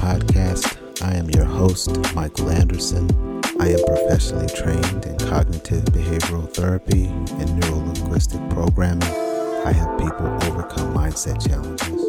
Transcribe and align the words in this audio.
podcast. 0.00 0.78
I 1.02 1.12
am 1.14 1.28
your 1.28 1.44
host, 1.44 1.90
Michael 2.14 2.48
Anderson. 2.48 3.04
I 3.60 3.68
am 3.68 3.84
professionally 3.84 4.48
trained 4.48 5.04
in 5.04 5.18
cognitive 5.18 5.84
behavioral 5.84 6.50
therapy 6.54 7.04
and 7.04 7.60
neuro 7.60 7.84
linguistic 7.84 8.40
programming. 8.48 9.02
I 9.66 9.72
help 9.72 9.98
people 9.98 10.26
overcome 10.48 10.94
mindset 10.94 11.46
challenges. 11.46 12.02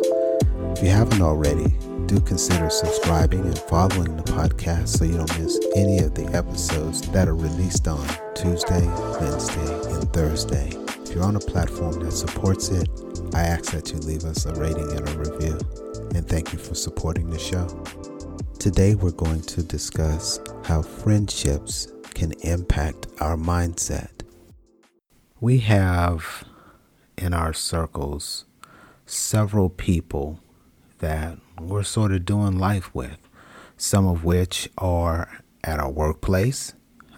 If 0.78 0.82
you 0.82 0.90
haven't 0.90 1.22
already, 1.22 1.68
do 2.06 2.22
consider 2.22 2.70
subscribing 2.70 3.42
and 3.42 3.60
following 3.60 4.16
the 4.16 4.24
podcast 4.24 4.88
so 4.88 5.04
you 5.04 5.18
don't 5.18 5.40
miss 5.40 5.60
any 5.76 6.00
of 6.00 6.16
the 6.16 6.28
episodes 6.34 7.02
that 7.12 7.28
are 7.28 7.36
released 7.36 7.90
on 7.90 8.08
Tuesday, 8.36 8.88
Wednesday, 9.20 9.92
and 9.92 10.14
Thursday. 10.14 10.70
If 11.04 11.14
you're 11.14 11.26
on 11.26 11.36
a 11.36 11.40
platform 11.40 12.00
that 12.06 12.14
supports 12.14 12.70
it, 12.70 12.88
I 13.34 13.42
ask 13.42 13.72
that 13.74 13.92
you 13.92 14.00
leave 14.00 14.24
us 14.24 14.46
a 14.46 14.54
rating 14.56 14.90
and 14.94 15.10
a 15.10 15.18
review. 15.18 15.91
And 16.14 16.28
thank 16.28 16.52
you 16.52 16.60
for 16.60 16.76
supporting 16.76 17.30
the 17.30 17.40
show. 17.40 17.68
Today, 18.60 18.96
we're 18.96 19.12
going 19.12 19.42
to 19.44 19.64
discuss 19.64 20.42
how 20.66 20.82
friendships 20.82 21.88
can 22.14 22.34
impact 22.42 23.08
our 23.22 23.38
mindset. 23.38 24.12
We 25.40 25.60
have 25.60 26.44
in 27.18 27.34
our 27.34 27.54
circles 27.54 28.44
several 29.06 29.70
people 29.70 30.42
that 31.00 31.38
we're 31.60 31.84
sort 31.84 32.12
of 32.12 32.26
doing 32.26 32.60
life 32.60 32.94
with, 32.94 33.18
some 33.78 34.06
of 34.06 34.26
which 34.26 34.70
are 34.78 35.42
at 35.64 35.80
our 35.80 35.90
workplace, 35.90 36.74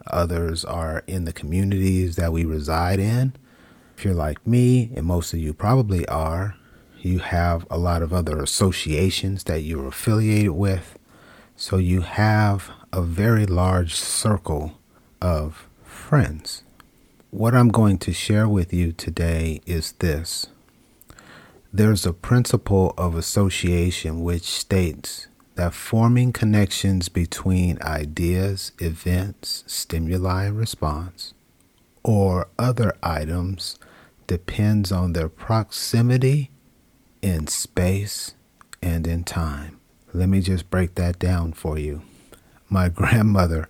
others 0.06 0.64
are 0.64 1.04
in 1.08 1.26
the 1.26 1.34
communities 1.34 2.16
that 2.18 2.32
we 2.32 2.46
reside 2.46 3.00
in. 3.00 3.34
If 3.98 4.06
you're 4.06 4.14
like 4.14 4.46
me, 4.46 4.92
and 4.96 5.06
most 5.08 5.34
of 5.34 5.40
you 5.40 5.54
probably 5.54 6.08
are, 6.08 6.56
you 7.06 7.20
have 7.20 7.66
a 7.70 7.78
lot 7.78 8.02
of 8.02 8.14
other 8.14 8.40
associations 8.40 9.44
that 9.46 9.62
you're 9.62 9.88
affiliated 9.88 10.52
with. 10.52 10.98
So 11.56 11.78
you 11.78 12.02
have 12.02 12.72
a 12.92 13.02
very 13.02 13.46
large 13.46 13.96
circle 13.96 14.80
of 15.22 15.68
friends. 15.84 16.64
What 17.32 17.56
I'm 17.56 17.70
going 17.70 17.98
to 18.00 18.14
share 18.14 18.48
with 18.48 18.74
you 18.74 18.92
today 18.92 19.62
is 19.66 19.94
this 19.94 20.48
there's 21.76 22.06
a 22.06 22.14
principle 22.14 22.94
of 23.00 23.16
association 23.16 24.22
which 24.22 24.44
states 24.44 25.28
that 25.56 25.74
forming 25.74 26.32
connections 26.32 27.10
between 27.10 27.82
ideas, 27.82 28.72
events, 28.80 29.64
stimuli, 29.66 30.46
and 30.46 30.58
response, 30.58 31.34
or 32.04 32.48
other 32.60 32.96
items 33.02 33.80
depends 34.28 34.92
on 34.92 35.14
their 35.14 35.30
proximity 35.30 36.52
in 37.24 37.48
space 37.48 38.36
and 38.82 39.08
in 39.08 39.24
time. 39.24 39.80
Let 40.14 40.28
me 40.28 40.42
just 40.42 40.70
break 40.70 40.96
that 40.96 41.18
down 41.18 41.54
for 41.54 41.80
you. 41.80 42.02
My 42.70 42.90
grandmother, 43.00 43.70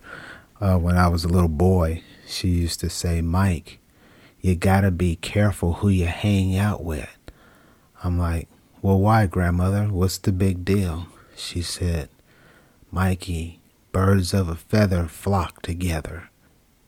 uh, 0.60 0.76
when 0.76 0.96
I 0.96 1.06
was 1.06 1.24
a 1.24 1.28
little 1.28 1.48
boy, 1.48 2.02
she 2.26 2.48
used 2.48 2.80
to 2.80 2.90
say, 2.90 3.22
Mike, 3.22 3.78
you 4.40 4.56
gotta 4.56 4.90
be 4.90 5.16
careful 5.16 5.74
who 5.74 5.88
you 5.88 6.06
hang 6.06 6.56
out 6.58 6.82
with. 6.82 7.16
I'm 8.02 8.18
like, 8.18 8.48
well, 8.82 8.98
why, 8.98 9.26
grandmother? 9.26 9.84
What's 9.84 10.18
the 10.18 10.32
big 10.32 10.64
deal? 10.64 11.06
She 11.36 11.62
said, 11.62 12.08
Mikey, 12.90 13.60
birds 13.92 14.34
of 14.34 14.48
a 14.48 14.56
feather 14.56 15.06
flock 15.06 15.62
together. 15.62 16.28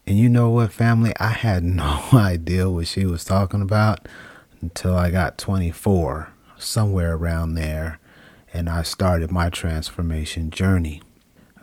And 0.04 0.18
you 0.18 0.28
know 0.28 0.50
what, 0.50 0.72
family? 0.72 1.12
I 1.18 1.28
had 1.28 1.62
no 1.64 2.02
idea 2.12 2.68
what 2.68 2.88
she 2.88 3.06
was 3.06 3.24
talking 3.24 3.62
about 3.62 4.08
until 4.60 4.96
I 4.96 5.10
got 5.10 5.38
24, 5.38 6.32
somewhere 6.58 7.14
around 7.14 7.54
there, 7.54 7.98
and 8.52 8.68
I 8.68 8.82
started 8.82 9.30
my 9.30 9.50
transformation 9.50 10.50
journey. 10.50 11.02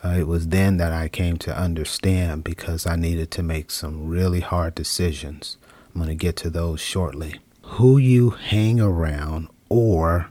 Uh, 0.03 0.15
it 0.19 0.27
was 0.27 0.49
then 0.49 0.77
that 0.77 0.91
I 0.91 1.07
came 1.07 1.37
to 1.37 1.57
understand 1.57 2.43
because 2.43 2.85
I 2.85 2.95
needed 2.95 3.31
to 3.31 3.43
make 3.43 3.71
some 3.71 4.07
really 4.07 4.41
hard 4.41 4.75
decisions. 4.75 5.57
I'm 5.93 6.01
going 6.01 6.09
to 6.09 6.15
get 6.15 6.35
to 6.37 6.49
those 6.49 6.81
shortly 6.81 7.39
who 7.63 7.97
you 7.97 8.31
hang 8.31 8.79
around 8.79 9.47
or 9.69 10.29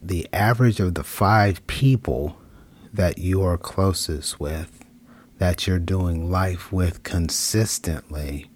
the 0.00 0.28
average 0.32 0.80
of 0.80 0.94
the 0.94 1.04
five 1.04 1.66
people 1.66 2.36
that 2.92 3.18
you 3.18 3.42
are 3.42 3.56
closest 3.56 4.38
with, 4.38 4.84
that 5.38 5.66
you're 5.66 5.78
doing 5.78 6.30
life 6.30 6.70
with 6.70 7.02
consistently, 7.02 8.50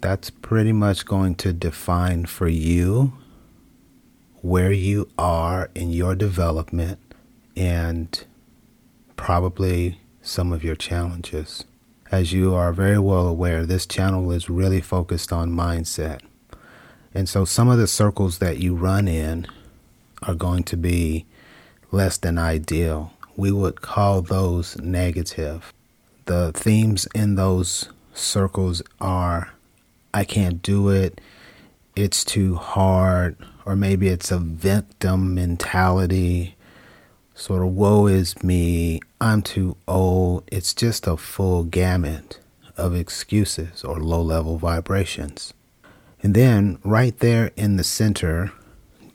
that's 0.00 0.30
pretty 0.30 0.72
much 0.72 1.06
going 1.06 1.34
to 1.36 1.52
define 1.52 2.26
for 2.26 2.48
you 2.48 3.12
where 4.40 4.72
you 4.72 5.08
are 5.18 5.70
in 5.74 5.90
your 5.90 6.14
development 6.14 6.98
and 7.56 8.24
probably 9.16 10.00
some 10.22 10.52
of 10.52 10.62
your 10.62 10.76
challenges. 10.76 11.64
As 12.10 12.32
you 12.32 12.54
are 12.54 12.72
very 12.72 12.98
well 12.98 13.26
aware, 13.26 13.66
this 13.66 13.86
channel 13.86 14.30
is 14.30 14.48
really 14.48 14.80
focused 14.80 15.32
on 15.32 15.50
mindset. 15.50 16.20
And 17.12 17.28
so 17.28 17.44
some 17.44 17.68
of 17.68 17.78
the 17.78 17.86
circles 17.86 18.38
that 18.38 18.58
you 18.58 18.74
run 18.74 19.08
in 19.08 19.46
are 20.22 20.34
going 20.34 20.62
to 20.64 20.76
be 20.76 21.26
less 21.90 22.16
than 22.16 22.38
ideal. 22.38 23.12
We 23.36 23.50
would 23.50 23.80
call 23.80 24.22
those 24.22 24.76
negative. 24.78 25.72
The 26.26 26.52
themes 26.52 27.06
in 27.14 27.34
those 27.34 27.88
circles 28.14 28.82
are 29.00 29.52
I 30.12 30.24
can't 30.24 30.62
do 30.62 30.88
it, 30.88 31.20
it's 31.94 32.24
too 32.24 32.54
hard, 32.54 33.36
or 33.68 33.76
maybe 33.76 34.08
it's 34.08 34.30
a 34.30 34.38
victim 34.38 35.34
mentality, 35.34 36.56
sort 37.34 37.60
of 37.60 37.68
woe 37.68 38.06
is 38.06 38.42
me, 38.42 38.98
I'm 39.20 39.42
too 39.42 39.76
old. 39.86 40.44
It's 40.50 40.72
just 40.72 41.06
a 41.06 41.18
full 41.18 41.64
gamut 41.64 42.40
of 42.78 42.94
excuses 42.94 43.84
or 43.84 44.00
low 44.00 44.22
level 44.22 44.56
vibrations. 44.56 45.52
And 46.22 46.32
then 46.32 46.78
right 46.82 47.18
there 47.18 47.50
in 47.56 47.76
the 47.76 47.84
center, 47.84 48.52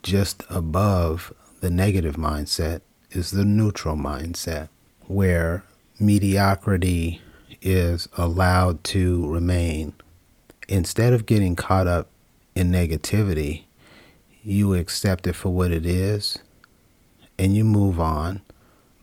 just 0.04 0.44
above 0.48 1.34
the 1.58 1.70
negative 1.70 2.14
mindset, 2.14 2.82
is 3.10 3.32
the 3.32 3.44
neutral 3.44 3.96
mindset, 3.96 4.68
where 5.08 5.64
mediocrity 5.98 7.20
is 7.60 8.08
allowed 8.16 8.84
to 8.84 9.26
remain. 9.26 9.94
Instead 10.68 11.12
of 11.12 11.26
getting 11.26 11.56
caught 11.56 11.88
up 11.88 12.08
in 12.54 12.70
negativity, 12.70 13.63
you 14.44 14.74
accept 14.74 15.26
it 15.26 15.32
for 15.32 15.48
what 15.48 15.72
it 15.72 15.86
is 15.86 16.38
and 17.38 17.56
you 17.56 17.64
move 17.64 17.98
on, 17.98 18.42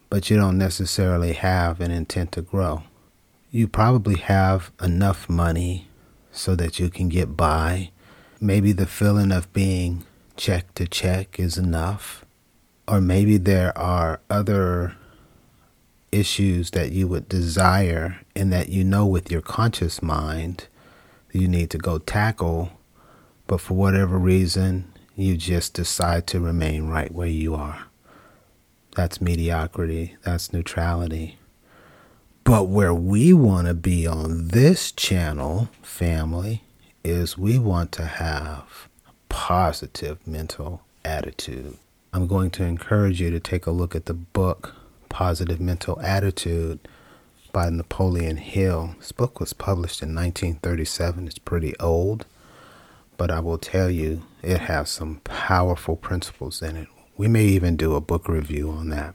but 0.09 0.29
you 0.29 0.37
don't 0.37 0.57
necessarily 0.57 1.33
have 1.33 1.81
an 1.81 1.89
intent 1.89 2.31
to 2.33 2.41
grow. 2.41 2.83
You 3.49 3.67
probably 3.67 4.17
have 4.17 4.71
enough 4.81 5.27
money 5.27 5.87
so 6.31 6.55
that 6.55 6.79
you 6.79 6.89
can 6.89 7.09
get 7.09 7.35
by. 7.35 7.89
Maybe 8.39 8.71
the 8.71 8.85
feeling 8.85 9.31
of 9.31 9.51
being 9.51 10.05
check 10.37 10.73
to 10.75 10.87
check 10.87 11.39
is 11.39 11.57
enough. 11.57 12.23
Or 12.87 13.01
maybe 13.01 13.37
there 13.37 13.77
are 13.77 14.21
other 14.29 14.95
issues 16.11 16.71
that 16.71 16.91
you 16.91 17.07
would 17.07 17.27
desire 17.27 18.19
and 18.35 18.51
that 18.53 18.69
you 18.69 18.83
know 18.83 19.05
with 19.05 19.31
your 19.31 19.41
conscious 19.41 20.01
mind 20.01 20.67
you 21.31 21.47
need 21.47 21.69
to 21.69 21.77
go 21.77 21.97
tackle, 21.97 22.71
but 23.47 23.61
for 23.61 23.73
whatever 23.73 24.17
reason, 24.17 24.91
you 25.15 25.37
just 25.37 25.73
decide 25.73 26.27
to 26.27 26.39
remain 26.39 26.87
right 26.87 27.11
where 27.13 27.27
you 27.27 27.55
are. 27.55 27.85
That's 28.95 29.21
mediocrity, 29.21 30.17
that's 30.23 30.51
neutrality. 30.51 31.37
But 32.43 32.67
where 32.67 32.93
we 32.93 33.33
want 33.33 33.67
to 33.67 33.73
be 33.73 34.07
on 34.07 34.49
this 34.49 34.91
channel, 34.91 35.69
family, 35.81 36.63
is 37.03 37.37
we 37.37 37.59
want 37.59 37.91
to 37.93 38.05
have 38.05 38.87
a 39.07 39.11
positive 39.29 40.25
mental 40.27 40.81
attitude. 41.05 41.77
I'm 42.13 42.27
going 42.27 42.49
to 42.51 42.63
encourage 42.63 43.21
you 43.21 43.31
to 43.31 43.39
take 43.39 43.65
a 43.65 43.71
look 43.71 43.95
at 43.95 44.05
the 44.05 44.13
book 44.13 44.75
Positive 45.07 45.59
Mental 45.59 45.99
Attitude 46.01 46.79
by 47.53 47.69
Napoleon 47.69 48.37
Hill. 48.37 48.95
This 48.97 49.11
book 49.11 49.39
was 49.39 49.53
published 49.53 50.01
in 50.01 50.15
1937. 50.15 51.27
It's 51.27 51.37
pretty 51.37 51.77
old, 51.79 52.25
but 53.21 53.29
I 53.29 53.39
will 53.39 53.59
tell 53.59 53.91
you 53.91 54.23
it 54.41 54.61
has 54.61 54.89
some 54.89 55.21
powerful 55.23 55.95
principles 55.95 56.59
in 56.63 56.75
it. 56.75 56.87
We 57.15 57.27
may 57.27 57.45
even 57.45 57.75
do 57.75 57.93
a 57.93 58.01
book 58.01 58.27
review 58.27 58.71
on 58.71 58.89
that. 58.89 59.13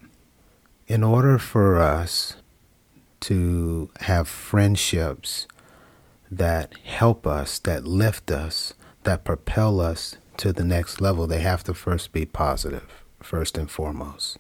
In 0.86 1.02
order 1.02 1.38
for 1.38 1.80
us 1.80 2.36
to 3.22 3.90
have 4.02 4.28
friendships 4.28 5.48
that 6.30 6.72
help 6.84 7.26
us, 7.26 7.58
that 7.58 7.84
lift 7.84 8.30
us, 8.30 8.74
that 9.02 9.24
propel 9.24 9.80
us 9.80 10.18
to 10.36 10.52
the 10.52 10.64
next 10.64 11.00
level, 11.00 11.26
they 11.26 11.40
have 11.40 11.64
to 11.64 11.74
first 11.74 12.12
be 12.12 12.24
positive, 12.24 13.02
first 13.20 13.58
and 13.58 13.68
foremost. 13.68 14.38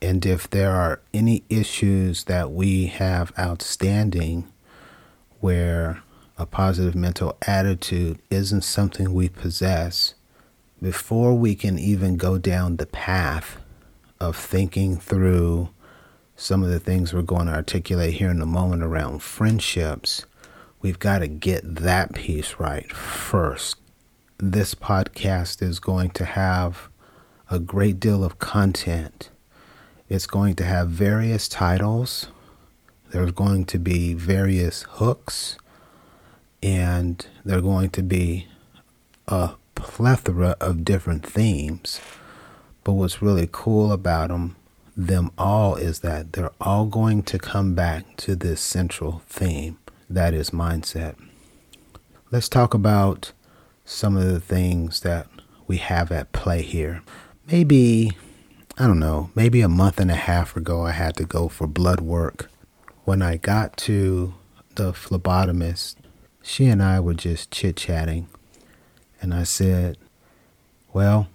And 0.00 0.26
if 0.26 0.50
there 0.50 0.72
are 0.72 1.02
any 1.14 1.44
issues 1.48 2.24
that 2.24 2.50
we 2.50 2.86
have 2.86 3.32
outstanding 3.38 4.52
where 5.38 6.02
a 6.42 6.46
positive 6.46 6.96
mental 6.96 7.36
attitude 7.46 8.18
isn't 8.28 8.64
something 8.64 9.14
we 9.14 9.28
possess, 9.28 10.14
before 10.82 11.34
we 11.34 11.54
can 11.54 11.78
even 11.78 12.16
go 12.16 12.36
down 12.36 12.76
the 12.76 12.86
path 12.86 13.58
of 14.18 14.36
thinking 14.36 14.96
through 14.96 15.68
some 16.34 16.64
of 16.64 16.68
the 16.68 16.80
things 16.80 17.14
we're 17.14 17.22
going 17.22 17.46
to 17.46 17.54
articulate 17.54 18.14
here 18.14 18.30
in 18.30 18.42
a 18.42 18.46
moment 18.46 18.82
around 18.82 19.22
friendships, 19.22 20.26
we've 20.80 20.98
got 20.98 21.20
to 21.20 21.28
get 21.28 21.62
that 21.76 22.12
piece 22.12 22.56
right 22.58 22.90
first. 22.92 23.76
This 24.38 24.74
podcast 24.74 25.62
is 25.62 25.78
going 25.78 26.10
to 26.10 26.24
have 26.24 26.88
a 27.48 27.60
great 27.60 28.00
deal 28.00 28.24
of 28.24 28.40
content. 28.40 29.30
It's 30.08 30.26
going 30.26 30.56
to 30.56 30.64
have 30.64 30.88
various 30.88 31.46
titles. 31.48 32.26
There's 33.10 33.30
going 33.30 33.66
to 33.66 33.78
be 33.78 34.14
various 34.14 34.82
hooks, 34.82 35.56
and 36.62 37.26
there 37.44 37.58
are 37.58 37.62
going 37.62 37.90
to 37.90 38.02
be 38.02 38.46
a 39.28 39.50
plethora 39.74 40.56
of 40.60 40.84
different 40.84 41.26
themes. 41.26 42.00
But 42.84 42.92
what's 42.92 43.22
really 43.22 43.48
cool 43.50 43.92
about 43.92 44.28
them 44.28 44.56
them 44.96 45.30
all 45.38 45.76
is 45.76 46.00
that 46.00 46.32
they're 46.32 46.52
all 46.60 46.86
going 46.86 47.22
to 47.22 47.38
come 47.38 47.74
back 47.74 48.16
to 48.16 48.36
this 48.36 48.60
central 48.60 49.22
theme 49.26 49.78
that 50.08 50.34
is 50.34 50.50
mindset. 50.50 51.14
Let's 52.30 52.48
talk 52.48 52.74
about 52.74 53.32
some 53.84 54.16
of 54.16 54.24
the 54.24 54.40
things 54.40 55.00
that 55.00 55.26
we 55.66 55.78
have 55.78 56.12
at 56.12 56.32
play 56.32 56.62
here. 56.62 57.02
Maybe, 57.50 58.12
I 58.78 58.86
don't 58.86 58.98
know, 58.98 59.30
maybe 59.34 59.62
a 59.62 59.68
month 59.68 59.98
and 59.98 60.10
a 60.10 60.16
half 60.16 60.56
ago, 60.56 60.84
I 60.84 60.92
had 60.92 61.16
to 61.16 61.24
go 61.24 61.48
for 61.48 61.66
blood 61.66 62.00
work. 62.00 62.50
When 63.04 63.22
I 63.22 63.36
got 63.36 63.76
to 63.78 64.34
the 64.74 64.92
phlebotomist, 64.92 65.96
she 66.42 66.66
and 66.66 66.82
I 66.82 67.00
were 67.00 67.14
just 67.14 67.50
chit 67.50 67.76
chatting, 67.76 68.28
and 69.20 69.32
I 69.32 69.44
said, 69.44 69.98
Well, 70.92 71.28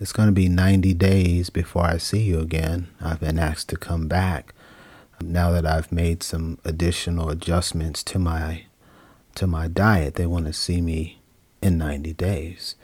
it's 0.00 0.12
going 0.12 0.28
to 0.28 0.32
be 0.32 0.48
90 0.48 0.94
days 0.94 1.50
before 1.50 1.84
I 1.84 1.98
see 1.98 2.22
you 2.22 2.38
again. 2.38 2.88
I've 3.00 3.20
been 3.20 3.38
asked 3.38 3.68
to 3.70 3.76
come 3.76 4.06
back 4.06 4.54
now 5.20 5.50
that 5.50 5.66
I've 5.66 5.90
made 5.90 6.22
some 6.22 6.58
additional 6.64 7.28
adjustments 7.28 8.04
to 8.04 8.18
my 8.18 8.64
to 9.34 9.46
my 9.46 9.68
diet. 9.68 10.14
They 10.14 10.26
want 10.26 10.46
to 10.46 10.52
see 10.52 10.80
me 10.80 11.20
in 11.60 11.78
90 11.78 12.12
days. 12.14 12.76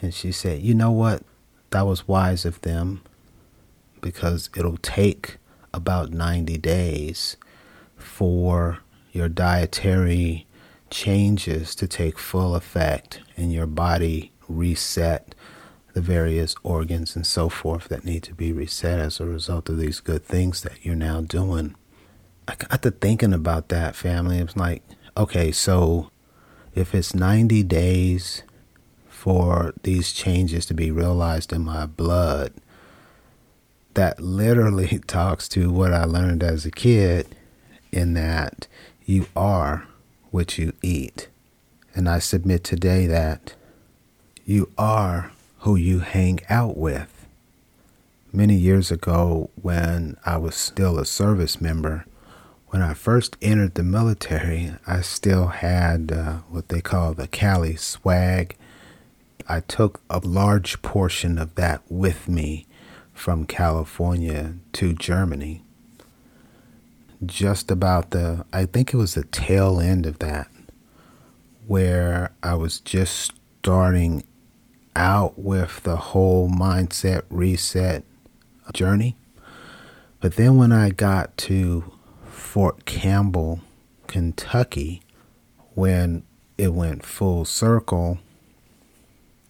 And 0.00 0.14
she 0.14 0.32
said, 0.32 0.62
"You 0.62 0.74
know 0.74 0.90
what? 0.90 1.22
That 1.70 1.86
was 1.86 2.08
wise 2.08 2.44
of 2.44 2.60
them 2.62 3.02
because 4.00 4.50
it'll 4.56 4.78
take 4.78 5.38
about 5.72 6.10
90 6.10 6.58
days 6.58 7.36
for 7.96 8.78
your 9.12 9.28
dietary 9.28 10.46
changes 10.92 11.74
to 11.74 11.88
take 11.88 12.18
full 12.18 12.54
effect 12.54 13.20
and 13.36 13.52
your 13.52 13.66
body 13.66 14.30
reset 14.48 15.34
the 15.94 16.00
various 16.00 16.54
organs 16.62 17.16
and 17.16 17.26
so 17.26 17.48
forth 17.48 17.88
that 17.88 18.04
need 18.04 18.22
to 18.22 18.34
be 18.34 18.52
reset 18.52 18.98
as 18.98 19.18
a 19.18 19.26
result 19.26 19.68
of 19.68 19.78
these 19.78 20.00
good 20.00 20.24
things 20.24 20.62
that 20.62 20.84
you're 20.84 20.94
now 20.94 21.20
doing. 21.20 21.74
I 22.46 22.54
got 22.54 22.82
to 22.82 22.90
thinking 22.90 23.32
about 23.32 23.68
that, 23.68 23.96
family. 23.96 24.38
It's 24.38 24.56
like, 24.56 24.82
okay, 25.16 25.50
so 25.50 26.10
if 26.74 26.94
it's 26.94 27.14
90 27.14 27.62
days 27.64 28.42
for 29.08 29.74
these 29.82 30.12
changes 30.12 30.66
to 30.66 30.74
be 30.74 30.90
realized 30.90 31.52
in 31.52 31.62
my 31.62 31.86
blood, 31.86 32.52
that 33.94 34.20
literally 34.20 34.98
talks 35.06 35.48
to 35.50 35.70
what 35.70 35.92
I 35.92 36.04
learned 36.04 36.42
as 36.42 36.64
a 36.66 36.70
kid 36.70 37.34
in 37.90 38.14
that 38.14 38.66
you 39.04 39.26
are 39.36 39.86
what 40.32 40.58
you 40.58 40.72
eat. 40.82 41.28
And 41.94 42.08
I 42.08 42.18
submit 42.18 42.64
today 42.64 43.06
that 43.06 43.54
you 44.44 44.72
are 44.76 45.30
who 45.58 45.76
you 45.76 46.00
hang 46.00 46.40
out 46.48 46.76
with. 46.76 47.28
Many 48.32 48.56
years 48.56 48.90
ago, 48.90 49.50
when 49.60 50.16
I 50.24 50.38
was 50.38 50.56
still 50.56 50.98
a 50.98 51.04
service 51.04 51.60
member, 51.60 52.06
when 52.68 52.80
I 52.80 52.94
first 52.94 53.36
entered 53.42 53.74
the 53.74 53.82
military, 53.82 54.72
I 54.86 55.02
still 55.02 55.48
had 55.48 56.10
uh, 56.10 56.32
what 56.48 56.68
they 56.68 56.80
call 56.80 57.12
the 57.12 57.28
Cali 57.28 57.76
swag. 57.76 58.56
I 59.46 59.60
took 59.60 60.00
a 60.08 60.18
large 60.18 60.80
portion 60.80 61.38
of 61.38 61.54
that 61.56 61.82
with 61.90 62.26
me 62.26 62.66
from 63.12 63.44
California 63.44 64.54
to 64.72 64.94
Germany. 64.94 65.62
Just 67.24 67.70
about 67.70 68.10
the, 68.10 68.44
I 68.52 68.66
think 68.66 68.92
it 68.92 68.96
was 68.96 69.14
the 69.14 69.24
tail 69.24 69.80
end 69.80 70.06
of 70.06 70.18
that, 70.18 70.48
where 71.66 72.32
I 72.42 72.54
was 72.54 72.80
just 72.80 73.32
starting 73.60 74.24
out 74.96 75.38
with 75.38 75.82
the 75.84 75.96
whole 75.96 76.48
mindset 76.48 77.22
reset 77.30 78.04
journey. 78.72 79.16
But 80.20 80.36
then 80.36 80.56
when 80.56 80.72
I 80.72 80.90
got 80.90 81.36
to 81.38 81.92
Fort 82.28 82.84
Campbell, 82.84 83.60
Kentucky, 84.06 85.02
when 85.74 86.24
it 86.58 86.74
went 86.74 87.04
full 87.04 87.44
circle, 87.44 88.18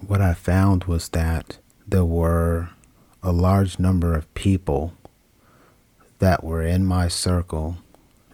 what 0.07 0.21
I 0.21 0.35
found 0.35 0.85
was 0.85 1.09
that 1.11 1.59
there 1.87 2.05
were 2.05 2.71
a 3.23 3.33
large 3.33 3.79
number 3.79 4.15
of 4.15 4.33
people 4.35 4.95
that 6.23 6.45
were 6.45 6.63
in 6.63 6.87
my 6.87 7.09
circle 7.09 7.79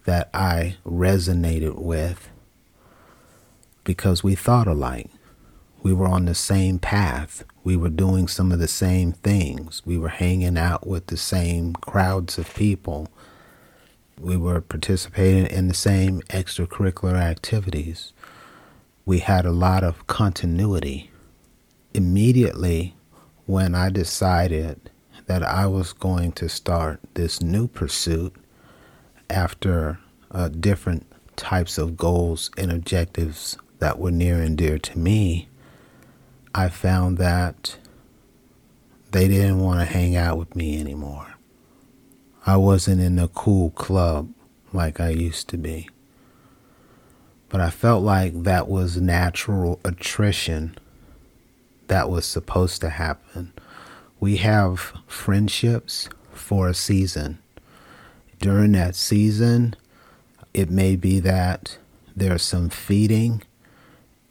that 0.04 0.28
I 0.34 0.76
resonated 0.84 1.76
with 1.76 2.28
because 3.82 4.22
we 4.22 4.34
thought 4.34 4.66
alike. 4.66 5.08
We 5.82 5.94
were 5.94 6.06
on 6.06 6.26
the 6.26 6.34
same 6.34 6.78
path. 6.78 7.44
We 7.64 7.78
were 7.78 7.88
doing 7.88 8.28
some 8.28 8.52
of 8.52 8.58
the 8.58 8.68
same 8.68 9.12
things. 9.12 9.80
We 9.86 9.96
were 9.96 10.10
hanging 10.10 10.58
out 10.58 10.86
with 10.86 11.06
the 11.06 11.16
same 11.16 11.72
crowds 11.72 12.36
of 12.36 12.54
people. 12.54 13.08
We 14.20 14.36
were 14.36 14.60
participating 14.60 15.46
in 15.46 15.68
the 15.68 15.74
same 15.74 16.20
extracurricular 16.28 17.14
activities. 17.14 18.12
We 19.06 19.20
had 19.20 19.46
a 19.46 19.50
lot 19.50 19.82
of 19.82 20.06
continuity. 20.06 21.10
Immediately, 21.94 22.96
when 23.46 23.74
I 23.74 23.88
decided 23.88 24.90
that 25.28 25.42
I 25.42 25.66
was 25.66 25.92
going 25.92 26.32
to 26.32 26.48
start 26.48 27.00
this 27.12 27.42
new 27.42 27.68
pursuit 27.68 28.34
after 29.28 29.98
uh, 30.30 30.48
different 30.48 31.06
types 31.36 31.76
of 31.76 31.98
goals 31.98 32.50
and 32.56 32.72
objectives 32.72 33.58
that 33.78 33.98
were 33.98 34.10
near 34.10 34.40
and 34.42 34.56
dear 34.56 34.78
to 34.78 34.98
me, 34.98 35.48
I 36.54 36.70
found 36.70 37.18
that 37.18 37.76
they 39.12 39.28
didn't 39.28 39.60
want 39.60 39.80
to 39.80 39.84
hang 39.84 40.16
out 40.16 40.38
with 40.38 40.56
me 40.56 40.80
anymore. 40.80 41.34
I 42.46 42.56
wasn't 42.56 43.02
in 43.02 43.18
a 43.18 43.28
cool 43.28 43.70
club 43.70 44.30
like 44.72 44.98
I 44.98 45.10
used 45.10 45.48
to 45.50 45.58
be. 45.58 45.90
But 47.50 47.60
I 47.60 47.68
felt 47.68 48.02
like 48.02 48.44
that 48.44 48.66
was 48.66 48.96
natural 48.96 49.78
attrition 49.84 50.78
that 51.88 52.08
was 52.08 52.24
supposed 52.24 52.80
to 52.80 52.88
happen. 52.88 53.52
We 54.20 54.38
have 54.38 54.94
friendships 55.06 56.08
for 56.32 56.68
a 56.68 56.74
season. 56.74 57.38
During 58.40 58.72
that 58.72 58.96
season, 58.96 59.76
it 60.52 60.70
may 60.70 60.96
be 60.96 61.20
that 61.20 61.78
there's 62.16 62.42
some 62.42 62.68
feeding, 62.68 63.42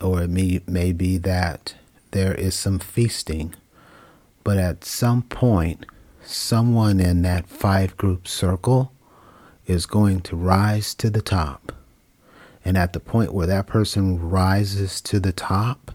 or 0.01 0.23
it 0.23 0.29
may, 0.29 0.61
may 0.67 0.91
be 0.91 1.17
that 1.19 1.75
there 2.11 2.33
is 2.33 2.53
some 2.53 2.79
feasting, 2.79 3.55
but 4.43 4.57
at 4.57 4.83
some 4.83 5.21
point, 5.21 5.85
someone 6.21 6.99
in 6.99 7.21
that 7.21 7.47
five 7.47 7.95
group 7.95 8.27
circle 8.27 8.91
is 9.67 9.85
going 9.85 10.19
to 10.21 10.35
rise 10.35 10.93
to 10.95 11.09
the 11.09 11.21
top. 11.21 11.71
And 12.65 12.77
at 12.77 12.91
the 12.91 12.99
point 12.99 13.33
where 13.33 13.47
that 13.47 13.67
person 13.67 14.29
rises 14.29 14.99
to 15.01 15.21
the 15.21 15.31
top, 15.31 15.93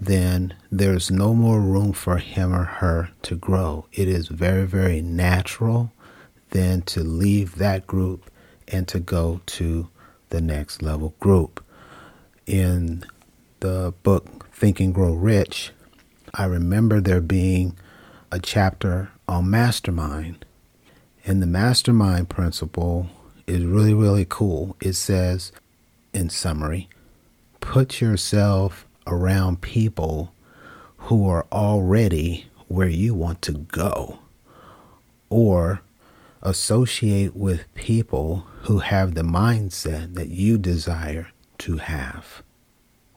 then 0.00 0.54
there's 0.70 1.10
no 1.10 1.34
more 1.34 1.60
room 1.60 1.92
for 1.92 2.18
him 2.18 2.52
or 2.54 2.64
her 2.64 3.10
to 3.22 3.34
grow. 3.34 3.86
It 3.92 4.08
is 4.08 4.28
very, 4.28 4.66
very 4.66 5.00
natural 5.00 5.92
then 6.50 6.82
to 6.82 7.00
leave 7.02 7.56
that 7.56 7.86
group 7.86 8.30
and 8.68 8.86
to 8.88 9.00
go 9.00 9.40
to 9.46 9.88
the 10.30 10.40
next 10.40 10.82
level 10.82 11.14
group. 11.20 11.64
In 12.46 13.04
the 13.60 13.92
book 14.02 14.48
Think 14.52 14.80
and 14.80 14.94
Grow 14.94 15.12
Rich, 15.12 15.72
I 16.34 16.44
remember 16.44 17.00
there 17.00 17.20
being 17.20 17.76
a 18.30 18.38
chapter 18.38 19.10
on 19.28 19.50
mastermind. 19.50 20.44
And 21.24 21.42
the 21.42 21.46
mastermind 21.46 22.28
principle 22.28 23.08
is 23.46 23.64
really, 23.64 23.94
really 23.94 24.26
cool. 24.28 24.76
It 24.80 24.92
says, 24.92 25.52
in 26.12 26.30
summary, 26.30 26.88
put 27.60 28.00
yourself 28.00 28.86
around 29.06 29.60
people 29.60 30.32
who 30.98 31.28
are 31.28 31.46
already 31.52 32.46
where 32.68 32.88
you 32.88 33.14
want 33.14 33.42
to 33.42 33.52
go, 33.52 34.18
or 35.30 35.80
associate 36.42 37.34
with 37.36 37.72
people 37.74 38.46
who 38.62 38.78
have 38.78 39.14
the 39.14 39.22
mindset 39.22 40.14
that 40.14 40.28
you 40.28 40.58
desire 40.58 41.28
to 41.58 41.78
have 41.78 42.42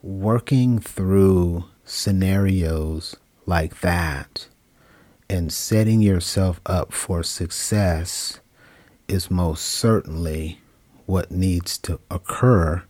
working 0.02 0.80
through 0.80 1.66
scenarios 1.84 3.16
like 3.46 3.82
that 3.82 4.48
And 5.30 5.54
setting 5.54 6.02
yourself 6.02 6.60
up 6.66 6.92
for 6.92 7.22
success 7.24 8.40
is 9.08 9.30
most 9.30 9.64
certainly 9.64 10.60
what 11.06 11.32
needs 11.32 11.78
to 11.80 12.00
occur. 12.10 12.84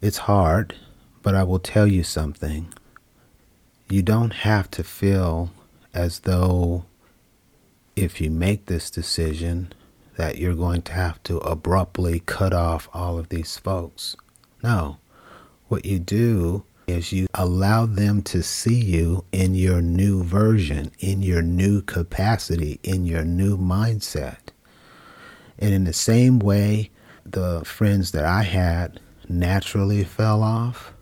It's 0.00 0.18
hard, 0.18 0.74
but 1.22 1.34
I 1.34 1.42
will 1.42 1.58
tell 1.58 1.86
you 1.86 2.02
something. 2.02 2.72
You 3.88 4.02
don't 4.02 4.32
have 4.32 4.70
to 4.72 4.84
feel 4.84 5.50
as 5.92 6.20
though 6.20 6.84
if 7.96 8.20
you 8.20 8.30
make 8.30 8.66
this 8.66 8.90
decision 8.90 9.72
that 10.16 10.38
you're 10.38 10.54
going 10.54 10.82
to 10.82 10.92
have 10.92 11.22
to 11.24 11.38
abruptly 11.38 12.20
cut 12.20 12.52
off 12.52 12.88
all 12.92 13.18
of 13.18 13.28
these 13.30 13.56
folks. 13.56 14.16
No. 14.62 14.98
What 15.68 15.84
you 15.84 15.98
do 15.98 16.64
is 16.86 17.12
you 17.12 17.26
allow 17.34 17.86
them 17.86 18.22
to 18.22 18.42
see 18.42 18.74
you 18.74 19.24
in 19.32 19.54
your 19.54 19.80
new 19.80 20.22
version, 20.22 20.90
in 20.98 21.22
your 21.22 21.42
new 21.42 21.80
capacity, 21.82 22.80
in 22.82 23.04
your 23.04 23.24
new 23.24 23.56
mindset. 23.56 24.50
And 25.58 25.72
in 25.72 25.84
the 25.84 25.92
same 25.92 26.38
way, 26.38 26.90
the 27.24 27.64
friends 27.64 28.12
that 28.12 28.24
I 28.24 28.42
had 28.42 29.00
naturally 29.28 30.04
fell 30.04 30.42
off, 30.42 30.92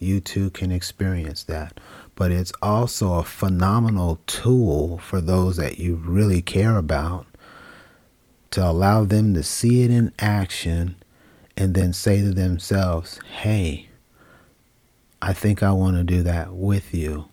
you 0.00 0.20
too 0.20 0.50
can 0.50 0.72
experience 0.72 1.44
that. 1.44 1.78
But 2.14 2.32
it's 2.32 2.52
also 2.60 3.14
a 3.14 3.24
phenomenal 3.24 4.20
tool 4.26 4.98
for 4.98 5.20
those 5.20 5.56
that 5.56 5.78
you 5.78 5.96
really 5.96 6.42
care 6.42 6.76
about 6.76 7.26
to 8.50 8.66
allow 8.66 9.04
them 9.04 9.34
to 9.34 9.42
see 9.42 9.82
it 9.82 9.90
in 9.90 10.12
action 10.18 10.96
and 11.56 11.74
then 11.74 11.92
say 11.92 12.20
to 12.20 12.32
themselves, 12.32 13.20
hey, 13.40 13.88
I 15.22 15.32
think 15.32 15.62
I 15.62 15.72
want 15.72 15.96
to 15.96 16.04
do 16.04 16.22
that 16.22 16.54
with 16.54 16.94
you. 16.94 17.26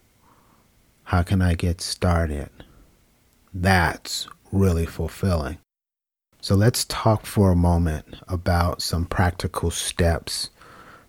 How 1.06 1.24
can 1.24 1.42
I 1.42 1.54
get 1.54 1.80
started? 1.82 2.50
That's 3.54 4.28
really 4.52 4.86
fulfilling. 4.86 5.58
So 6.42 6.56
let's 6.56 6.86
talk 6.86 7.26
for 7.26 7.52
a 7.52 7.56
moment 7.56 8.16
about 8.28 8.82
some 8.82 9.06
practical 9.06 9.72
steps 9.72 10.50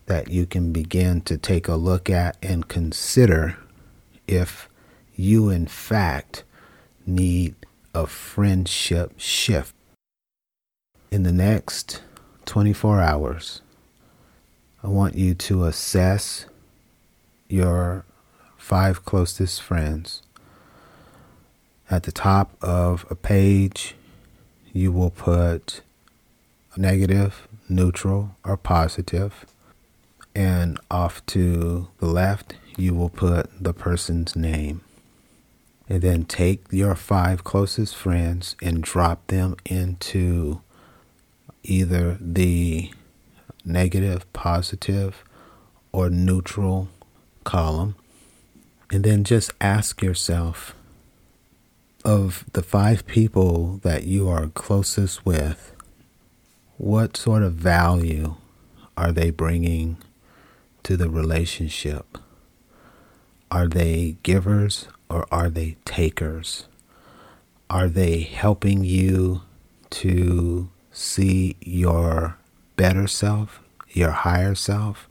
that 0.08 0.28
you 0.28 0.46
can 0.46 0.72
begin 0.72 1.20
to 1.20 1.36
take 1.36 1.68
a 1.68 1.76
look 1.76 2.08
at 2.08 2.34
and 2.42 2.66
consider 2.66 3.58
if 4.26 4.68
you, 5.14 5.50
in 5.50 5.66
fact, 5.66 6.44
need 7.06 7.54
a 7.94 8.06
friendship 8.06 9.12
shift. 9.18 9.74
In 11.10 11.24
the 11.24 11.32
next 11.32 12.00
24 12.46 13.02
hours, 13.02 13.60
I 14.82 14.88
want 14.88 15.14
you 15.14 15.34
to 15.34 15.64
assess 15.64 16.46
your 17.46 18.06
five 18.56 19.04
closest 19.04 19.60
friends. 19.60 20.22
At 21.90 22.04
the 22.04 22.12
top 22.12 22.56
of 22.62 23.04
a 23.10 23.14
page, 23.14 23.94
you 24.72 24.90
will 24.90 25.10
put 25.10 25.82
negative, 26.78 27.46
neutral, 27.68 28.36
or 28.42 28.56
positive. 28.56 29.44
And 30.38 30.78
off 30.88 31.26
to 31.26 31.88
the 31.98 32.06
left, 32.06 32.54
you 32.76 32.94
will 32.94 33.08
put 33.08 33.50
the 33.60 33.72
person's 33.72 34.36
name. 34.36 34.82
And 35.88 36.00
then 36.00 36.26
take 36.26 36.66
your 36.70 36.94
five 36.94 37.42
closest 37.42 37.96
friends 37.96 38.54
and 38.62 38.80
drop 38.80 39.26
them 39.26 39.56
into 39.66 40.60
either 41.64 42.18
the 42.20 42.92
negative, 43.64 44.32
positive, 44.32 45.24
or 45.90 46.08
neutral 46.08 46.88
column. 47.42 47.96
And 48.92 49.02
then 49.02 49.24
just 49.24 49.50
ask 49.60 50.00
yourself 50.00 50.72
of 52.04 52.44
the 52.52 52.62
five 52.62 53.04
people 53.08 53.80
that 53.82 54.04
you 54.04 54.28
are 54.28 54.46
closest 54.46 55.26
with, 55.26 55.74
what 56.76 57.16
sort 57.16 57.42
of 57.42 57.54
value 57.54 58.36
are 58.96 59.10
they 59.10 59.30
bringing 59.30 59.96
to 60.88 60.96
the 60.96 61.10
relationship? 61.10 62.16
Are 63.50 63.68
they 63.68 64.16
givers 64.22 64.88
or 65.10 65.26
are 65.30 65.50
they 65.50 65.76
takers? 65.84 66.66
Are 67.68 67.88
they 67.88 68.20
helping 68.20 68.84
you 68.84 69.42
to 69.90 70.70
see 70.90 71.56
your 71.60 72.38
better 72.76 73.06
self, 73.06 73.60
your 73.90 74.12
higher 74.12 74.54
self? 74.54 75.10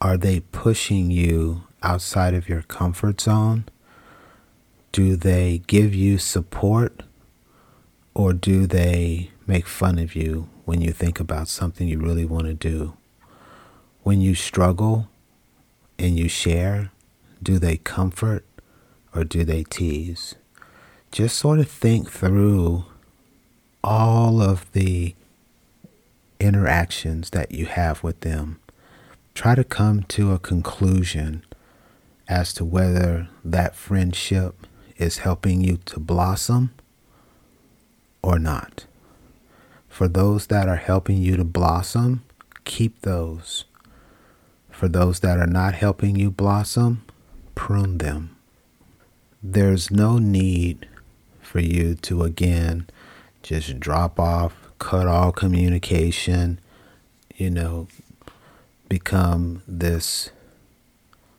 Are 0.00 0.16
they 0.16 0.40
pushing 0.40 1.12
you 1.12 1.62
outside 1.84 2.34
of 2.34 2.48
your 2.48 2.62
comfort 2.62 3.20
zone? 3.20 3.66
Do 4.90 5.14
they 5.14 5.62
give 5.68 5.94
you 5.94 6.18
support 6.18 7.04
or 8.12 8.32
do 8.32 8.66
they 8.66 9.30
make 9.46 9.68
fun 9.68 10.00
of 10.00 10.16
you 10.16 10.48
when 10.64 10.80
you 10.80 10.90
think 10.90 11.20
about 11.20 11.46
something 11.46 11.86
you 11.86 12.00
really 12.00 12.24
want 12.24 12.48
to 12.48 12.54
do? 12.54 12.94
When 14.10 14.20
you 14.20 14.34
struggle 14.34 15.08
and 15.96 16.18
you 16.18 16.28
share, 16.28 16.90
do 17.40 17.60
they 17.60 17.76
comfort 17.76 18.44
or 19.14 19.22
do 19.22 19.44
they 19.44 19.62
tease? 19.62 20.34
Just 21.12 21.38
sort 21.38 21.60
of 21.60 21.70
think 21.70 22.10
through 22.10 22.86
all 23.84 24.42
of 24.42 24.66
the 24.72 25.14
interactions 26.40 27.30
that 27.30 27.52
you 27.52 27.66
have 27.66 28.02
with 28.02 28.18
them 28.22 28.58
try 29.32 29.54
to 29.54 29.62
come 29.62 30.02
to 30.08 30.32
a 30.32 30.40
conclusion 30.40 31.44
as 32.26 32.52
to 32.54 32.64
whether 32.64 33.28
that 33.44 33.76
friendship 33.76 34.66
is 34.96 35.18
helping 35.18 35.60
you 35.60 35.76
to 35.84 36.00
blossom 36.00 36.72
or 38.24 38.40
not. 38.40 38.86
For 39.88 40.08
those 40.08 40.48
that 40.48 40.68
are 40.68 40.74
helping 40.74 41.18
you 41.18 41.36
to 41.36 41.44
blossom, 41.44 42.24
keep 42.64 43.02
those. 43.02 43.66
For 44.80 44.88
those 44.88 45.20
that 45.20 45.38
are 45.38 45.46
not 45.46 45.74
helping 45.74 46.16
you 46.16 46.30
blossom, 46.30 47.04
prune 47.54 47.98
them. 47.98 48.34
There's 49.42 49.90
no 49.90 50.16
need 50.16 50.88
for 51.42 51.60
you 51.60 51.96
to 51.96 52.22
again 52.22 52.88
just 53.42 53.78
drop 53.78 54.18
off, 54.18 54.54
cut 54.78 55.06
all 55.06 55.32
communication, 55.32 56.60
you 57.36 57.50
know, 57.50 57.88
become 58.88 59.62
this 59.68 60.30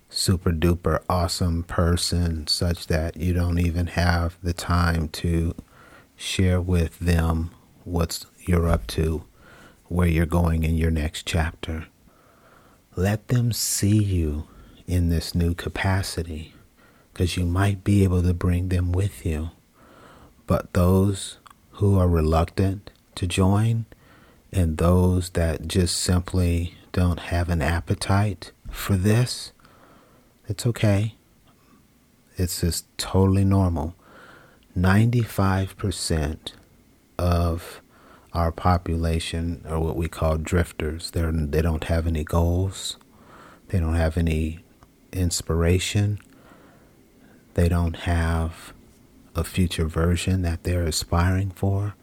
super 0.08 0.52
duper 0.52 1.02
awesome 1.10 1.64
person 1.64 2.46
such 2.46 2.86
that 2.86 3.18
you 3.18 3.34
don't 3.34 3.58
even 3.58 3.88
have 3.88 4.38
the 4.44 4.54
time 4.54 5.08
to 5.08 5.56
share 6.16 6.62
with 6.62 7.00
them 7.00 7.50
what 7.86 8.24
you're 8.42 8.68
up 8.68 8.86
to, 8.86 9.24
where 9.88 10.08
you're 10.08 10.28
going 10.28 10.62
in 10.62 10.78
your 10.78 10.92
next 10.92 11.26
chapter. 11.26 11.88
Let 12.96 13.30
them 13.30 13.54
see 13.54 14.04
you 14.04 14.48
in 14.86 15.10
this 15.10 15.34
new 15.34 15.54
capacity 15.54 16.54
because 17.14 17.38
you 17.38 17.46
might 17.46 17.84
be 17.84 18.04
able 18.04 18.22
to 18.24 18.34
bring 18.34 18.70
them 18.70 18.92
with 18.92 19.26
you. 19.26 19.52
But 20.46 20.74
those 20.74 21.38
who 21.74 21.98
are 21.98 22.08
reluctant 22.08 22.92
to 23.16 23.28
join 23.28 23.86
and 24.52 24.78
those 24.78 25.30
that 25.32 25.68
just 25.68 25.98
simply 25.98 26.76
don't 26.92 27.20
have 27.20 27.50
an 27.50 27.62
appetite 27.62 28.52
for 28.70 28.98
this, 28.98 29.54
it's 30.48 30.66
okay. 30.66 31.16
It's 32.38 32.62
just 32.62 32.86
totally 32.98 33.46
normal. 33.46 33.96
95% 34.78 36.54
of 37.18 37.82
our 38.34 38.52
population 38.52 39.64
are 39.68 39.80
what 39.80 39.96
we 39.96 40.08
call 40.08 40.38
drifters. 40.38 41.12
They're, 41.12 41.32
they 41.32 41.62
don't 41.62 41.86
have 41.86 42.08
any 42.08 42.24
goals, 42.24 42.98
they 43.68 43.80
don't 43.80 43.96
have 43.96 44.18
any 44.18 44.60
inspiration, 45.12 46.20
they 47.54 47.68
don't 47.68 47.98
have 47.98 48.74
a 49.36 49.44
future 49.44 49.86
version 49.86 50.42
that 50.42 50.64
they're 50.64 50.84
aspiring 50.84 51.52
for. 51.52 51.96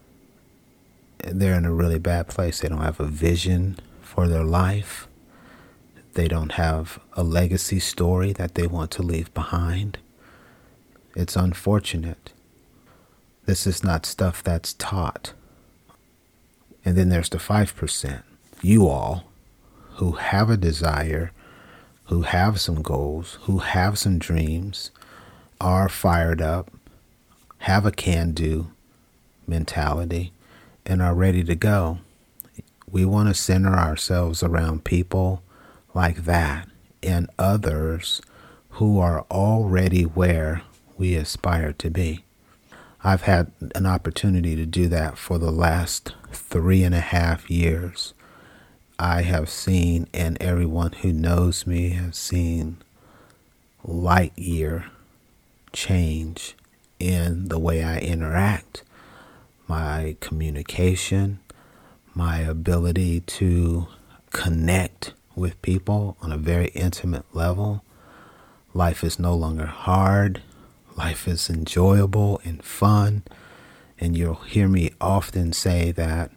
They're 1.19 1.57
in 1.57 1.65
a 1.65 1.73
really 1.73 1.99
bad 1.99 2.27
place. 2.27 2.59
They 2.59 2.69
don't 2.69 2.81
have 2.81 2.99
a 2.99 3.05
vision 3.05 3.77
for 4.01 4.27
their 4.27 4.43
life. 4.43 5.07
They 6.13 6.27
don't 6.27 6.53
have 6.53 6.99
a 7.13 7.23
legacy 7.23 7.79
story 7.79 8.33
that 8.33 8.55
they 8.55 8.67
want 8.67 8.91
to 8.91 9.03
leave 9.03 9.33
behind. 9.33 9.97
It's 11.15 11.35
unfortunate. 11.35 12.31
This 13.45 13.67
is 13.67 13.83
not 13.83 14.05
stuff 14.05 14.43
that's 14.43 14.73
taught. 14.73 15.33
And 16.85 16.97
then 16.97 17.09
there's 17.09 17.29
the 17.29 17.37
5%, 17.37 18.23
you 18.61 18.87
all, 18.87 19.25
who 19.95 20.13
have 20.13 20.49
a 20.49 20.57
desire, 20.57 21.31
who 22.05 22.23
have 22.23 22.59
some 22.59 22.81
goals, 22.81 23.37
who 23.43 23.59
have 23.59 23.99
some 23.99 24.17
dreams, 24.17 24.91
are 25.59 25.89
fired 25.89 26.41
up, 26.41 26.71
have 27.59 27.85
a 27.85 27.91
can 27.91 28.31
do 28.31 28.71
mentality, 29.45 30.31
and 30.85 31.01
are 31.01 31.13
ready 31.13 31.43
to 31.43 31.55
go. 31.55 31.99
We 32.89 33.05
want 33.05 33.27
to 33.29 33.33
center 33.35 33.75
ourselves 33.75 34.41
around 34.41 34.85
people 34.85 35.43
like 35.93 36.23
that 36.25 36.69
and 37.03 37.29
others 37.37 38.21
who 38.71 38.99
are 38.99 39.25
already 39.29 40.03
where 40.03 40.63
we 40.97 41.15
aspire 41.15 41.73
to 41.73 41.89
be. 41.89 42.23
I've 43.09 43.23
had 43.23 43.51
an 43.73 43.87
opportunity 43.87 44.55
to 44.55 44.67
do 44.67 44.87
that 44.89 45.17
for 45.17 45.39
the 45.39 45.49
last 45.49 46.13
three 46.31 46.83
and 46.83 46.93
a 46.93 46.99
half 46.99 47.49
years. 47.49 48.13
I 48.99 49.23
have 49.23 49.49
seen, 49.49 50.07
and 50.13 50.39
everyone 50.39 50.91
who 50.91 51.11
knows 51.11 51.65
me 51.65 51.89
has 51.89 52.15
seen, 52.15 52.77
light 53.83 54.37
year 54.37 54.91
change 55.73 56.55
in 56.99 57.47
the 57.47 57.57
way 57.57 57.83
I 57.83 57.97
interact, 57.97 58.83
my 59.67 60.15
communication, 60.19 61.39
my 62.13 62.37
ability 62.41 63.21
to 63.21 63.87
connect 64.29 65.13
with 65.35 65.59
people 65.63 66.15
on 66.21 66.31
a 66.31 66.37
very 66.37 66.67
intimate 66.75 67.25
level. 67.33 67.83
Life 68.75 69.03
is 69.03 69.17
no 69.17 69.33
longer 69.33 69.65
hard. 69.65 70.43
Life 70.99 71.29
is 71.29 71.49
enjoyable 71.49 72.41
and 72.43 72.61
fun. 72.61 73.23
And 74.01 74.17
you'll 74.17 74.33
hear 74.33 74.67
me 74.67 74.91
often 74.99 75.53
say 75.53 75.93
that 75.93 76.29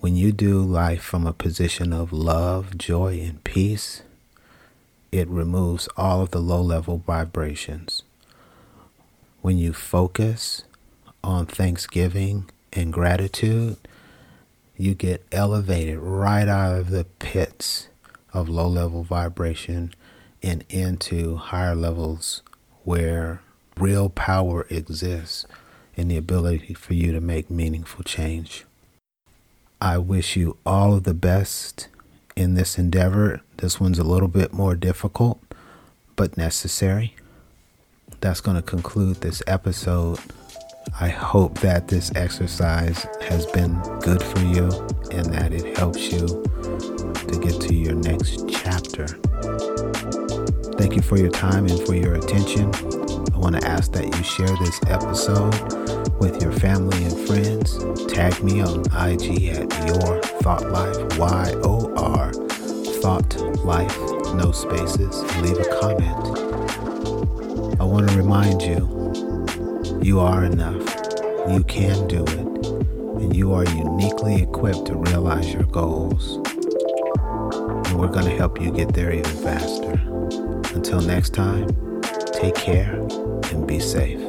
when 0.00 0.16
you 0.16 0.32
do 0.32 0.62
life 0.62 1.02
from 1.02 1.26
a 1.26 1.34
position 1.34 1.92
of 1.92 2.10
love, 2.10 2.78
joy, 2.78 3.20
and 3.20 3.44
peace, 3.44 4.02
it 5.12 5.28
removes 5.28 5.90
all 5.94 6.22
of 6.22 6.30
the 6.30 6.40
low 6.40 6.62
level 6.62 7.02
vibrations. 7.06 8.02
When 9.42 9.58
you 9.58 9.74
focus 9.74 10.64
on 11.22 11.44
thanksgiving 11.44 12.48
and 12.72 12.90
gratitude, 12.90 13.76
you 14.78 14.94
get 14.94 15.22
elevated 15.30 15.98
right 15.98 16.48
out 16.48 16.78
of 16.78 16.88
the 16.88 17.04
pits 17.18 17.88
of 18.32 18.48
low 18.48 18.68
level 18.68 19.02
vibration 19.02 19.92
and 20.42 20.64
into 20.70 21.36
higher 21.36 21.74
levels 21.74 22.40
where 22.82 23.42
real 23.78 24.08
power 24.08 24.66
exists 24.70 25.46
in 25.94 26.08
the 26.08 26.16
ability 26.16 26.74
for 26.74 26.94
you 26.94 27.12
to 27.12 27.20
make 27.20 27.50
meaningful 27.50 28.04
change. 28.04 28.64
I 29.80 29.98
wish 29.98 30.36
you 30.36 30.56
all 30.64 30.94
of 30.94 31.04
the 31.04 31.14
best 31.14 31.88
in 32.34 32.54
this 32.54 32.78
endeavor. 32.78 33.42
This 33.58 33.78
one's 33.78 33.98
a 33.98 34.04
little 34.04 34.28
bit 34.28 34.52
more 34.52 34.74
difficult, 34.74 35.40
but 36.16 36.36
necessary. 36.36 37.14
That's 38.20 38.40
going 38.40 38.56
to 38.56 38.62
conclude 38.62 39.16
this 39.16 39.42
episode. 39.46 40.18
I 41.00 41.08
hope 41.08 41.58
that 41.58 41.88
this 41.88 42.10
exercise 42.14 43.06
has 43.22 43.44
been 43.46 43.74
good 44.00 44.22
for 44.22 44.40
you 44.40 44.64
and 45.10 45.26
that 45.34 45.52
it 45.52 45.76
helps 45.76 46.12
you 46.12 46.26
to 46.26 47.38
get 47.42 47.60
to 47.60 47.74
your 47.74 47.94
next 47.94 48.48
chapter. 48.48 49.06
Thank 50.78 50.96
you 50.96 51.02
for 51.02 51.18
your 51.18 51.30
time 51.30 51.66
and 51.66 51.80
for 51.86 51.94
your 51.94 52.14
attention. 52.14 52.72
I 53.32 53.38
want 53.38 53.60
to 53.60 53.66
ask 53.66 53.92
that 53.92 54.04
you 54.04 54.22
share 54.22 54.56
this 54.58 54.80
episode 54.86 55.54
with 56.20 56.42
your 56.42 56.52
family 56.52 57.04
and 57.04 57.18
friends. 57.26 57.78
Tag 58.12 58.42
me 58.42 58.60
on 58.60 58.80
IG 58.92 59.48
at 59.48 59.70
Your 59.86 60.22
Thought 60.42 60.70
Life, 60.70 61.18
Y 61.18 61.52
O 61.62 61.94
R, 61.96 62.32
Thought 63.02 63.36
Life, 63.64 63.96
no 64.34 64.52
spaces. 64.52 65.22
Leave 65.42 65.58
a 65.58 65.80
comment. 65.80 66.38
I 67.80 67.84
want 67.84 68.08
to 68.08 68.16
remind 68.16 68.62
you 68.62 68.96
you 70.02 70.20
are 70.20 70.44
enough. 70.44 70.84
You 71.48 71.62
can 71.64 72.06
do 72.08 72.22
it. 72.24 72.38
And 73.20 73.34
you 73.34 73.54
are 73.54 73.64
uniquely 73.64 74.42
equipped 74.42 74.86
to 74.86 74.94
realize 74.94 75.52
your 75.52 75.64
goals. 75.64 76.36
And 77.88 77.98
we're 77.98 78.08
going 78.08 78.26
to 78.26 78.36
help 78.36 78.60
you 78.60 78.70
get 78.70 78.92
there 78.92 79.12
even 79.12 79.36
faster. 79.42 79.92
Until 80.74 81.00
next 81.00 81.32
time, 81.32 81.85
take 82.36 82.54
care 82.54 82.92
and 83.50 83.66
be 83.66 83.80
safe. 83.80 84.20